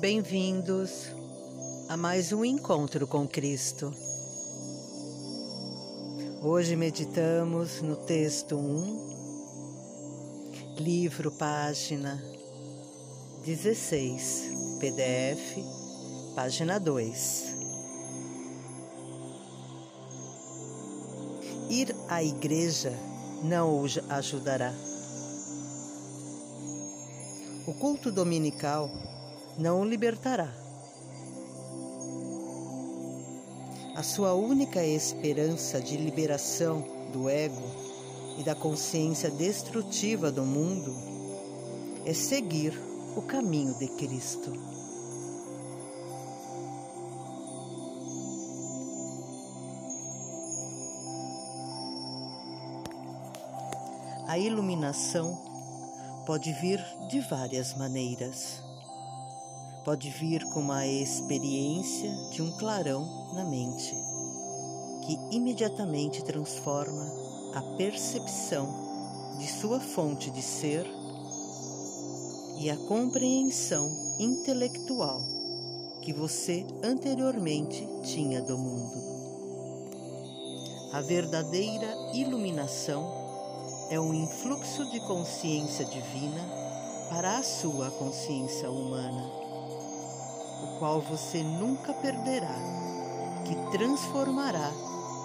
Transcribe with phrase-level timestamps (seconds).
[0.00, 1.06] Bem-vindos
[1.88, 3.90] a mais um encontro com Cristo.
[6.42, 12.22] Hoje meditamos no texto 1, livro, página
[13.42, 15.64] 16, PDF,
[16.34, 17.56] página 2.
[21.70, 22.92] Ir à igreja
[23.42, 24.74] não o ajudará.
[27.66, 28.90] O culto dominical
[29.58, 30.52] não o libertará.
[33.94, 37.62] A sua única esperança de liberação do ego
[38.38, 40.94] e da consciência destrutiva do mundo
[42.04, 42.78] é seguir
[43.16, 44.52] o caminho de Cristo.
[54.28, 55.40] A iluminação
[56.26, 58.65] pode vir de várias maneiras.
[59.86, 63.94] Pode vir como a experiência de um clarão na mente,
[65.06, 67.06] que imediatamente transforma
[67.54, 70.84] a percepção de sua fonte de ser
[72.58, 75.22] e a compreensão intelectual
[76.02, 79.00] que você anteriormente tinha do mundo.
[80.94, 83.08] A verdadeira iluminação
[83.88, 86.44] é um influxo de consciência divina
[87.08, 89.45] para a sua consciência humana,
[90.62, 92.56] o qual você nunca perderá,
[93.44, 94.72] que transformará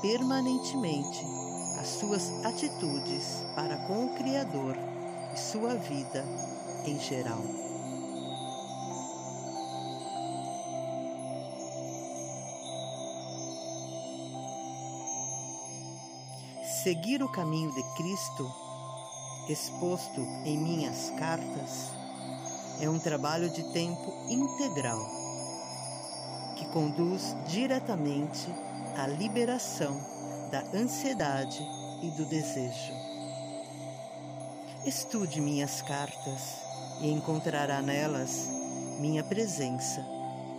[0.00, 1.24] permanentemente
[1.80, 4.76] as suas atitudes para com o Criador
[5.32, 6.24] e sua vida
[6.86, 7.42] em geral.
[16.82, 18.46] Seguir o caminho de Cristo,
[19.48, 22.03] exposto em minhas cartas,
[22.80, 24.98] é um trabalho de tempo integral
[26.56, 28.48] que conduz diretamente
[28.96, 30.00] à liberação
[30.50, 31.66] da ansiedade
[32.02, 32.92] e do desejo.
[34.84, 36.58] Estude minhas cartas
[37.00, 38.48] e encontrará nelas
[39.00, 40.04] minha presença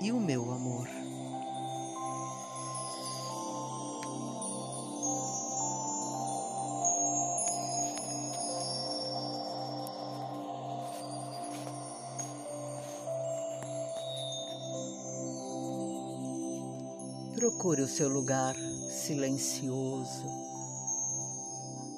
[0.00, 0.99] e o meu amor.
[17.40, 18.54] Procure o seu lugar
[18.90, 20.26] silencioso.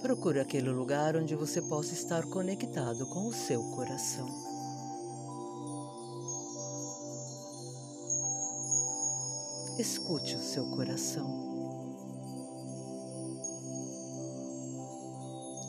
[0.01, 4.29] Procure aquele lugar onde você possa estar conectado com o seu coração.
[9.81, 11.27] Escute o seu coração.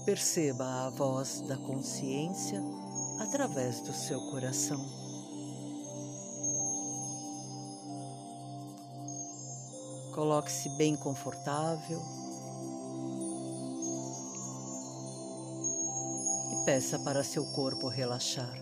[0.06, 2.62] Perceba a voz da consciência
[3.20, 5.03] através do seu coração.
[10.14, 12.00] Coloque-se bem confortável.
[16.52, 18.62] E peça para seu corpo relaxar.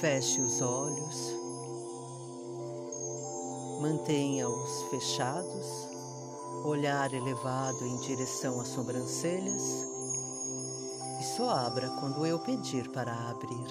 [0.00, 1.16] Feche os olhos,
[3.80, 5.88] mantenha-os fechados,
[6.64, 9.93] olhar elevado em direção às sobrancelhas
[11.24, 13.66] só abra quando eu pedir para abrir.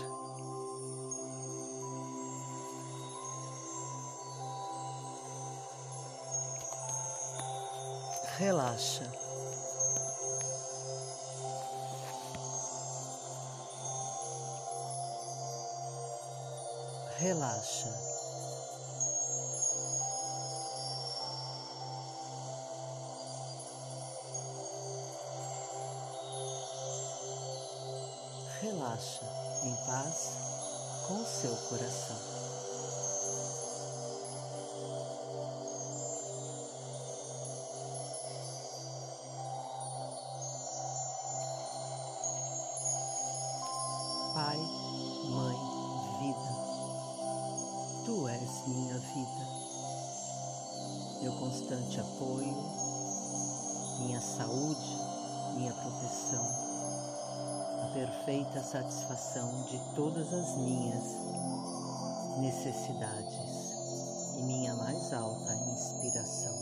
[8.40, 9.10] Relaxa.
[17.20, 18.03] Relaxa.
[28.64, 29.26] Relaxa
[29.66, 30.32] em paz
[31.06, 32.16] com seu coração.
[44.34, 44.58] Pai,
[45.26, 45.58] Mãe,
[46.22, 46.52] Vida,
[48.06, 49.46] Tu és minha vida,
[51.22, 52.56] meu constante apoio,
[54.00, 54.98] minha saúde,
[55.58, 56.73] minha proteção
[57.94, 61.04] perfeita satisfação de todas as minhas
[62.40, 66.56] necessidades e minha mais alta inspiração.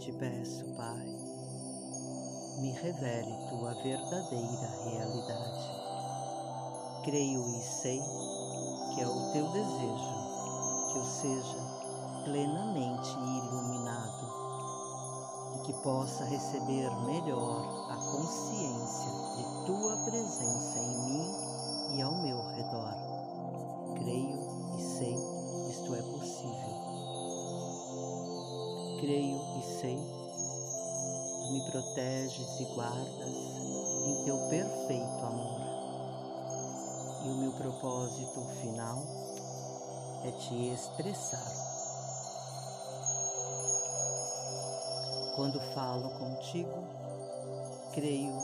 [0.00, 1.06] Te peço, Pai,
[2.60, 5.70] me revele tua verdadeira realidade.
[7.04, 8.02] Creio e sei
[8.92, 10.16] que é o teu desejo
[10.92, 14.46] que eu seja plenamente iluminado
[15.66, 18.05] que possa receber melhor a
[31.96, 33.34] proteges e guardas
[34.06, 35.60] em teu perfeito amor.
[37.24, 39.02] E o meu propósito final
[40.24, 41.66] é te expressar
[45.34, 46.84] Quando falo contigo,
[47.92, 48.38] creio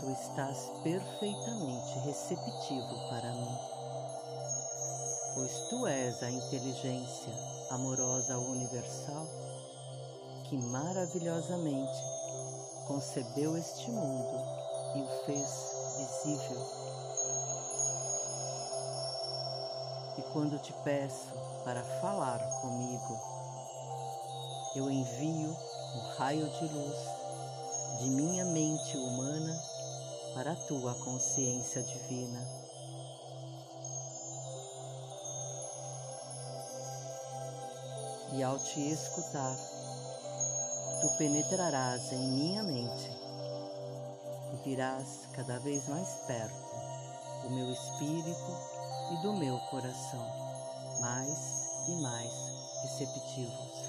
[0.00, 3.58] tu estás perfeitamente receptivo para mim,
[5.34, 7.32] pois tu és a inteligência
[7.70, 9.26] amorosa universal
[10.44, 12.23] que maravilhosamente
[12.86, 14.46] concebeu este mundo
[14.94, 16.84] e o fez visível.
[20.18, 21.32] E quando te peço
[21.64, 23.20] para falar comigo,
[24.76, 26.98] eu envio um raio de luz
[28.00, 29.62] de minha mente humana
[30.34, 32.64] para a tua consciência divina.
[38.32, 39.56] E ao te escutar,
[41.04, 43.10] tu penetrarás em minha mente
[44.54, 46.54] e virás cada vez mais perto
[47.42, 48.56] do meu espírito
[49.12, 50.26] e do meu coração,
[51.02, 52.32] mais e mais
[52.84, 53.84] receptivos.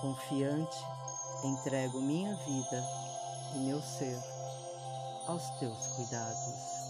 [0.00, 0.78] Confiante,
[1.44, 2.82] entrego minha vida
[3.56, 4.18] e meu ser
[5.26, 6.83] aos teus cuidados.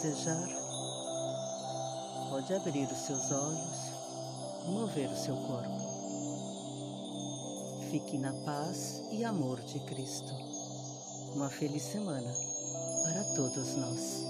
[0.00, 0.48] Desejar,
[2.30, 3.92] pode abrir os seus olhos
[4.66, 5.78] e mover o seu corpo.
[7.90, 10.32] Fique na paz e amor de Cristo.
[11.34, 12.32] Uma feliz semana
[13.04, 14.29] para todos nós.